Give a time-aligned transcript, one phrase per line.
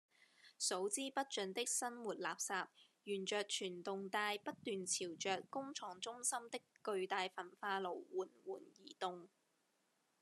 [0.57, 2.65] 數之不盡的生活垃圾
[3.03, 9.29] 沿著傳動帶不斷朝著工廠中心的巨大焚化爐緩緩移動